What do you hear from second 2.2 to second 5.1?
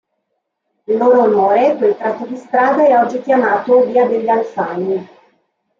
di strada è oggi chiamato via degli Alfani.